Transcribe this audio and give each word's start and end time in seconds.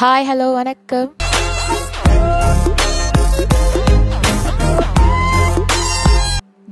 Hi 0.00 0.26
hello 0.28 0.46
வணக்கம். 0.54 1.10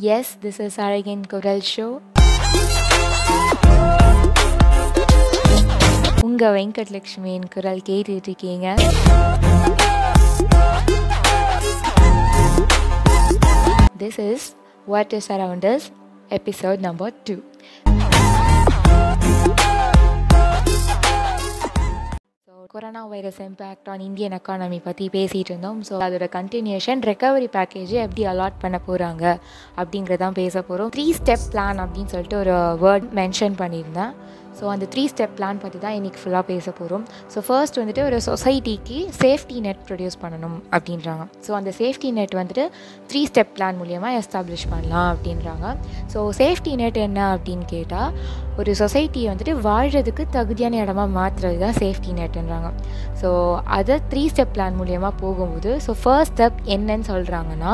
S 0.08 0.32
this 0.42 0.60
is 0.60 0.78
அழகின் 0.80 1.24
குரல் 1.26 1.62
ஷோ 1.68 1.86
உங்கள் 6.22 6.54
வெங்கட்லட்சுமியின் 6.56 7.48
குரல் 7.54 7.82
கேட்டுட்டு 7.88 8.28
இருக்கீங்க 8.28 8.66
this 13.98 14.20
is 14.26 14.46
what 14.86 15.12
is 15.12 15.30
around 15.32 15.68
episode 16.30 16.78
number 16.78 17.14
two 17.24 17.36
corona 22.72 23.02
virus 23.10 23.38
impact 23.44 23.86
on 23.92 24.02
Indian 24.06 24.34
economy 24.38 24.78
பற்றி 24.86 25.04
பேசிகிட்டு 25.14 25.50
இருந்தோம். 25.52 25.78
ஸோ 25.88 25.94
அதோட 26.06 26.26
கண்டினியூஷன் 26.34 27.00
ரெக்கவரி 27.08 27.46
பேக்கேஜ் 27.54 27.92
எப்படி 28.02 28.22
அலாட் 28.32 28.58
பண்ண 28.62 28.76
போகிறாங்க 28.88 29.24
அப்படிங்கிறதான் 29.80 30.36
பேச 30.40 30.62
போகிறோம் 30.68 30.90
த்ரீ 30.96 31.04
ஸ்டெப் 31.18 31.46
பிளான் 31.52 31.78
அப்படின்னு 31.84 32.12
சொல்லிட்டு 32.14 32.38
ஒரு 32.42 32.56
வேர்ட் 32.82 33.06
மென்ஷன் 33.18 33.56
பண்ணியிருந்தேன். 33.60 34.12
ஸோ 34.58 34.66
அந்த 34.72 34.86
த்ரீ 34.92 35.04
ஸ்டெப் 35.12 35.34
பிளான் 35.38 35.62
பற்றி 35.62 35.78
தான் 35.84 35.96
இன்றைக்கி 35.98 36.20
ஃபுல்லாக 36.22 36.46
பேச 36.50 36.66
போகிறோம் 36.80 37.06
ஸோ 37.34 37.40
ஃபர்ஸ்ட் 37.46 37.78
வந்துட்டு 37.80 38.04
ஒரு 38.08 38.18
சொசைட்டிக்கு 38.28 38.98
சேஃப்டி 39.22 39.56
நெட் 39.66 39.82
ப்ரொடியூஸ் 39.88 40.18
பண்ணணும் 40.24 40.58
அப்படின்றாங்க. 40.76 41.24
ஸோ 41.46 41.52
அந்த 41.60 41.72
சேஃப்டி 41.80 42.10
நெட் 42.18 42.36
வந்துட்டு 42.40 42.66
த்ரீ 43.12 43.22
ஸ்டெப் 43.30 43.54
பிளான் 43.56 43.80
மூலியமாக 43.82 44.20
எஸ்டாப்ளிஷ் 44.20 44.66
பண்ணலாம் 44.74 45.08
அப்படின்றாங்க. 45.14 45.66
ஸோ 46.14 46.18
சேஃப்டி 46.42 46.74
நெட் 46.82 47.00
என்ன 47.06 47.22
அப்படின்னு 47.36 47.68
கேட்டால் 47.74 48.12
ஒரு 48.60 48.70
சொசைட்டியை 48.80 49.26
வந்துட்டு 49.30 49.54
வாழ்கிறதுக்கு 49.68 50.22
தகுதியான 50.36 50.80
இடமா 50.84 51.04
மாற்றுறது 51.18 51.58
தான் 51.64 51.76
சேஃப்டி 51.82 52.12
நெட்டுன்றாங்க 52.18 52.70
ஸோ 53.20 53.28
அதை 53.78 53.94
த்ரீ 54.10 54.22
ஸ்டெப் 54.32 54.54
பிளான் 54.56 54.78
மூலியமாக 54.80 55.14
போகும்போது 55.22 55.70
ஸோ 55.86 55.92
ஃபர்ஸ்ட் 56.02 56.36
ஸ்டெப் 56.38 56.58
என்னன்னு 56.74 57.06
சொல்கிறாங்கன்னா 57.10 57.70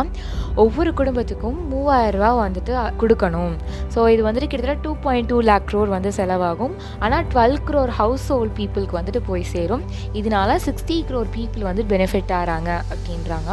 ஒவ்வொரு 0.62 0.90
குடும்பத்துக்கும் 0.98 1.56
மூவாயிரரூபா 1.70 2.28
வந்துட்டு 2.42 2.72
கொடுக்கணும். 3.00 3.54
ஸோ 3.94 4.00
இது 4.14 4.22
வந்துட்டு 4.26 4.48
கிட்டத்தட்ட 4.50 4.82
two 4.84 4.92
point 5.04 5.28
two 5.32 5.38
lakh 5.48 5.66
crore 5.70 5.90
வந்து 5.94 6.10
செலவாகும். 6.18 6.74
ஆனால் 7.04 7.24
டுவெல் 7.32 7.58
க்ரோர் 7.68 7.92
ஹவுஸ் 8.00 8.26
ஹோல்ட் 8.32 8.54
பீப்புளுக்கு 8.58 8.98
வந்துட்டு 8.98 9.22
போய் 9.28 9.44
சேரும். 9.54 9.82
இதனால 10.20 10.56
சிக்ஸ்டி 10.66 10.98
க்ரோர் 11.08 11.30
பீப்புள் 11.36 11.64
வந்து 11.70 11.84
பெனிஃபிட் 11.92 12.32
ஆகிறாங்க 12.38 12.70
அப்படின்றாங்க. 12.92 13.50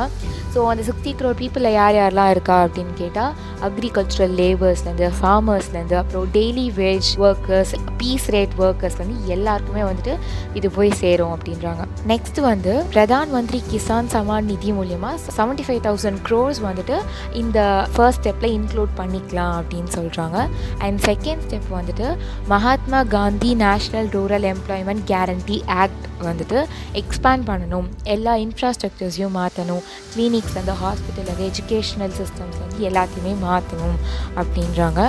ஸோ 0.53 0.61
அந்த 0.73 0.83
சிக்ஸ்டி 0.89 1.13
க்ரோர் 1.21 1.39
பீப்புளில் 1.41 1.77
யார் 1.79 1.97
யாரெலாம் 1.99 2.31
இருக்கா 2.35 2.57
அப்படின்னு 2.67 2.95
கேட்டால் 3.01 3.33
அக்ரிகல்ச்சுரல் 3.69 4.35
லேபர்ஸ்லேருந்து 4.41 5.09
ஃபார்மர்ஸ்லேருந்து 5.19 5.97
அப்புறம் 6.01 6.29
daily 6.37 6.67
wage 6.81 7.11
workers 7.27 7.73
piece 7.97 8.27
rate 8.31 8.55
workers 8.57 8.97
வந்து 8.97 9.15
எல்லாருக்குமே 9.35 9.83
வந்துட்டு 9.89 10.13
இது 10.53 10.71
போய் 10.71 10.91
சேரும் 11.01 11.33
அப்படின்றாங்க. 11.35 11.85
நெக்ஸ்ட் 12.07 12.41
வந்து 12.41 12.73
பிரதான் 12.93 13.31
மந்திரி 13.31 13.61
கிசான் 13.71 14.11
சமான் 14.15 14.49
நிதி 14.51 14.71
மூலியமாக 14.71 15.19
செவன்ட்டி 15.37 15.65
ஃபைவ் 15.67 15.81
தௌசண்ட் 15.87 16.21
க்ரோர்ஸ் 16.29 16.61
வந்துட்டு 16.67 16.97
இந்த 17.33 17.59
ஃபர்ஸ்ட் 17.95 18.19
ஸ்டெப்பில் 18.21 18.53
இன்க்ளூட் 18.57 18.91
பண்ணிக்கலாம் 18.97 19.53
அப்படின்னு 19.59 19.91
சொல்கிறாங்க 19.97 20.37
அண்ட் 20.77 20.99
செகண்ட் 21.09 21.43
ஸ்டெப் 21.47 21.69
வந்துட்டு 21.71 22.07
Mahatma 22.47 23.01
Gandhi 23.15 23.51
national 23.55 24.09
rural 24.17 24.47
employment 24.53 25.03
guarantee 25.07 25.57
act 25.81 26.05
வந்துட்டு 26.27 26.59
எக்ஸ்பேண்ட் 27.01 27.45
பண்ணணும். 27.49 27.87
எல்லா 28.15 28.33
இன்ஃப்ராஸ்ட்ரக்சர்ஸையும் 28.45 29.35
மாற்றணும் 29.39 29.83
கிளினிக்ஸ்லேருந்து 30.13 30.75
ஹாஸ்பிட்டல்லேருந்து 30.83 31.47
எஜுகேஷ்னல் 31.51 32.15
சிஸ்டம்ஸ் 32.19 32.59
வந்து 32.63 32.79
எல்லாத்தையுமே 32.89 33.33
மாற்றணும் 33.47 33.97
அப்படின்றாங்க. 34.41 35.01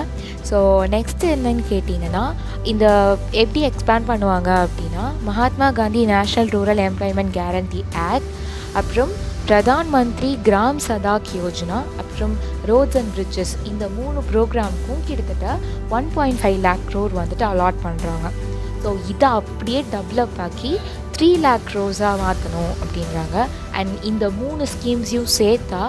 ஸோ 0.50 0.58
நெக்ஸ்ட் 0.96 1.26
என்னன்னு 1.34 1.64
கேட்டிங்கன்னா 1.72 2.24
இந்த 2.72 2.86
எப்படி 3.42 3.60
எக்ஸ்பேண்ட் 3.70 4.08
பண்ணுவாங்க 4.12 4.50
அப்படின்னா 4.66 5.04
Mahatma 5.28 5.68
Gandhi 5.80 6.04
national 6.14 6.52
rural 6.56 6.82
employment 6.88 7.34
guarantee 7.40 7.82
act 8.10 8.30
அப்புறம் 8.80 9.12
பிரதான் 9.46 9.88
மந்திரி 9.94 10.28
கிராம் 10.46 10.80
சதாக் 10.86 11.30
யோஜனா 11.38 11.78
அப்புறம் 12.02 12.34
ரோட்ஸ் 12.70 12.96
அண்ட் 13.00 13.10
பிரிட்ஜஸ் 13.14 13.54
இந்த 13.70 13.84
மூணு 13.96 14.18
ப்ரோக்ராமுக்கும் 14.30 15.02
கிட்டத்தட்ட 15.08 15.46
one 15.96 16.08
point 16.16 16.40
five 16.42 16.58
lakh 16.66 16.84
crore 16.90 17.18
வந்துட்டு 17.20 17.44
அலாட் 17.50 17.80
பண்ணுறாங்க 17.86 18.28
ஸோ 18.84 18.90
இதை 19.12 19.28
அப்படியே 19.40 19.80
டெவலப் 19.94 20.38
ஆக்கி 20.46 20.72
த்ரீ 21.16 21.28
லேக் 21.44 21.66
க்ரோஸாக 21.70 22.14
மாற்றணும் 22.22 22.72
அப்படின்றாங்க. 22.82 23.36
அண்ட் 23.78 23.92
இந்த 24.10 24.24
மூணு 24.40 24.62
ஸ்கீம்ஸையும் 24.72 25.30
சேர்த்தா 25.38 25.82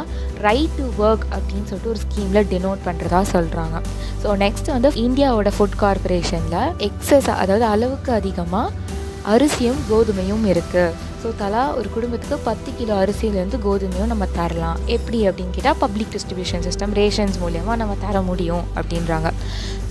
ரைட் 0.47 0.75
டு 0.79 0.85
ஒர்க் 1.05 1.25
அப்படின்னு 1.35 1.67
சொல்லிட்டு 1.69 1.93
ஒரு 1.93 2.01
ஸ்கீமில் 2.05 2.47
டினோட் 2.53 2.81
பண்ணுறதா 2.87 3.21
சொல்கிறாங்க 3.35 3.77
ஸோ 4.23 4.35
நெக்ஸ்ட் 4.43 4.69
வந்து 4.75 4.89
இந்தியாவோட 5.05 5.51
ஃபுட் 5.55 5.79
கார்பரேஷனில் 5.83 6.59
எக்ஸஸ் 6.89 7.29
அதாவது 7.41 7.65
அளவுக்கு 7.73 8.11
அதிகமாக 8.19 8.91
அரிசியும் 9.33 9.81
கோதுமையும் 9.89 10.45
இருக்குது 10.53 10.95
ஸோ 11.21 11.29
தலா 11.41 11.61
ஒரு 11.79 11.89
குடும்பத்துக்கு 11.95 12.37
பத்து 12.47 12.69
கிலோ 12.77 12.95
அரிசியிலேருந்து 13.03 13.59
கோதுமையும் 13.65 14.11
நம்ம 14.13 14.25
தரலாம். 14.39 14.79
எப்படி 14.95 15.19
அப்படின்னு 15.27 15.55
கேட்டால் 15.57 15.79
பப்ளிக் 15.83 16.11
டிஸ்ட்ரிபியூஷன் 16.15 16.65
சிஸ்டம் 16.67 16.95
ரேஷன்ஸ் 16.99 17.37
மூலியமாக 17.43 17.77
நம்ம 17.81 17.93
தர 18.05 18.21
முடியும் 18.29 18.65
அப்படின்றாங்க. 18.79 19.29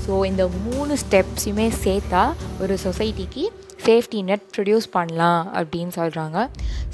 ஸோ 0.04 0.12
இந்த 0.30 0.44
மூணு 0.66 0.92
ஸ்டெப்ஸுமே 1.02 1.66
சேர்த்தா 1.84 2.24
ஒரு 2.62 2.76
சொசைட்டிக்கு 2.84 3.44
சேஃப்டி 3.86 4.20
நெட் 4.30 4.46
ப்ரொடியூஸ் 4.54 4.86
பண்ணலாம் 4.96 5.42
அப்படின்னு 5.60 5.92
சொல்கிறாங்க 6.00 6.38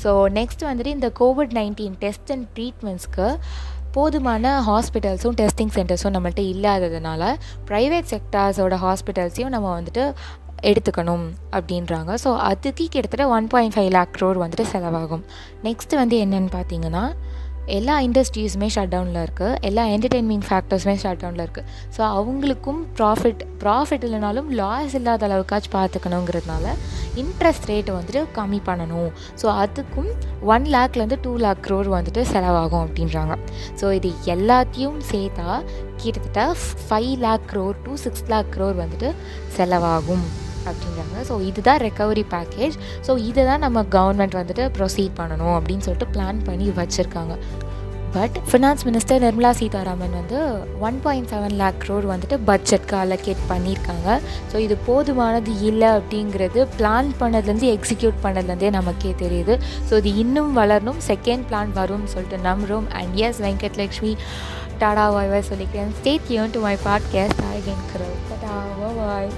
ஸோ 0.03 0.12
நெக்ஸ்ட் 0.38 0.65
வந்துட்டு 0.69 0.94
இந்த 0.97 1.10
கோவிட் 1.21 1.54
நைன்டீன் 1.60 1.97
டெஸ்ட் 2.04 2.32
அண்ட் 2.34 2.47
ட்ரீட்மெண்ட்ஸ்க்கு 2.56 3.28
போதுமான 3.97 4.50
ஹாஸ்பிட்டல்ஸும் 4.71 5.37
டெஸ்டிங் 5.41 5.72
சென்டர்ஸும் 5.77 6.15
நம்மள்ட்ட 6.16 6.43
இல்லாததுனால 6.54 7.22
ப்ரைவேட் 7.71 8.10
செக்டார்ஸோட 8.15 8.77
ஹாஸ்பிட்டல்ஸையும் 8.87 9.54
நம்ம 9.54 9.69
வந்துட்டு 9.78 10.04
எடுத்துக்கணும் 10.71 11.27
அப்படின்றாங்க. 11.56 12.12
ஸோ 12.22 12.31
அதுக்கு 12.50 12.84
கிட்டத்தட்ட 12.94 13.27
one 13.37 13.47
point 13.53 13.75
five 13.75 13.91
lakh 13.97 14.15
crore 14.16 14.41
வந்துட்டு 14.44 14.65
செலவாகும். 14.72 15.25
நெக்ஸ்ட்டு 15.66 16.00
வந்து 16.03 16.16
என்னென்னு 16.25 16.50
பார்த்தீங்கன்னா 16.56 17.04
எல்லா 17.76 17.94
இண்டஸ்ட்ரீஸுமே 18.06 18.68
ஷட் 18.74 18.92
டவுனில் 18.94 19.20
இருக்குது 19.24 19.56
எல்லா 19.68 19.82
என்டர்டெயின்மெண்ட் 19.94 20.46
ஃபேக்டர்ஸுமே 20.48 20.94
ஷட் 21.02 21.20
டவுனில் 21.22 21.42
இருக்குது 21.46 21.66
ஸோ 21.96 22.00
அவங்களுக்கும் 22.18 22.80
ப்ராஃபிட் 22.98 23.42
ப்ராஃபிட் 23.62 24.04
இல்லைனாலும் 24.08 24.48
லாஸ் 24.60 24.94
இல்லாத 25.00 25.26
அளவுக்காச்சும் 25.28 25.74
பார்த்துக்கணுங்கிறதுனால 25.76 26.74
இன்ட்ரெஸ்ட் 27.22 27.68
ரேட்டு 27.72 27.96
வந்துட்டு 27.98 28.22
கம்மி 28.38 28.60
பண்ணணும். 28.68 29.10
ஸோ 29.42 29.46
அதுக்கும் 29.64 30.10
ஒன் 30.54 30.66
லேக்லேருந்து 30.76 31.20
டூ 31.26 31.34
லேக் 31.44 31.62
க்ரோர் 31.68 31.88
வந்துட்டு 31.96 32.24
செலவாகும் 32.32 32.84
அப்படின்றாங்க. 32.86 33.36
ஸோ 33.82 33.86
இது 34.00 34.10
எல்லாத்தையும் 34.36 34.98
சேர்த்தா 35.12 35.48
கிட்டத்தட்ட 36.02 36.42
five 36.88 37.14
lakh 37.26 37.48
crore 37.52 37.80
to 37.86 37.94
six 38.04 38.28
lakh 38.34 38.52
crore 38.56 38.76
வந்துட்டு 38.82 39.10
செலவாகும். 39.56 40.26
அப்படின்றாங்க. 40.66 41.16
ஸோ 41.30 41.36
இதுதான் 41.50 41.80
ரெக்கவரி 41.86 42.26
பேக்கேஜ் 42.34 42.76
ஸோ 43.06 43.14
இதை 43.30 43.44
தான் 43.52 43.64
நம்ம 43.66 43.86
கவர்மெண்ட் 43.96 44.36
வந்துட்டு 44.41 44.66
ப்ரொசீட் 44.78 45.19
பண்ணணும் 45.22 45.56
அப்படின்னு 45.60 45.86
சொல்லிட்டு 45.86 46.12
பிளான் 46.16 46.44
பண்ணி 46.50 46.69
வச்சுருக்காங்க. 46.82 47.36
But 48.14 48.36
finance 48.48 48.82
minister 48.88 49.22
Nirmala 49.24 49.50
Sitharaman 49.58 50.14
வந்து 50.18 50.38
one 50.86 50.98
point 51.04 51.28
seven 51.32 51.56
lakh 51.60 51.80
crore 51.82 52.06
வந்துட்டு 52.12 52.36
பட்ஜெட்க்கு 52.50 52.94
அலோகேட் 53.00 53.42
பண்ணியிருக்காங்க. 53.50 54.08
ஸோ 54.52 54.56
இது 54.66 54.76
போதுமானது 54.86 55.54
இல்லை 55.70 55.91
அப்படிங்கிறது 55.98 56.62
பிளான் 56.78 57.10
பண்ணதுலேருந்து 57.20 57.68
எக்ஸிக்யூட் 57.74 58.22
பண்ணதுலேருந்தே 58.24 58.70
நமக்கே 58.78 59.12
தெரியுது. 59.24 59.56
ஸோ 59.91 59.98
இது 60.02 60.12
இன்னும் 60.24 60.56
வளரணும் 60.60 61.02
செகண்ட் 61.10 61.47
பிளான் 61.50 61.76
வரும்னு 61.80 62.12
சொல்லிட்டு 62.14 62.41
நம்புகிறோம் 62.48 62.88
and 63.00 63.20
S 63.26 63.42
Venkatlakshmi 63.47 64.14
tata 64.82 65.06
bye 65.16 65.30
bye 65.34 65.48
சொல்லிக்கிறேன். 65.52 65.92
State 66.00 66.32
Yoon 66.36 66.56
to 66.56 66.62
my 66.66 66.74
podcast 66.88 67.44
I 67.54 67.60
can 67.68 67.84
tata 68.32 68.56
bye 69.00 69.30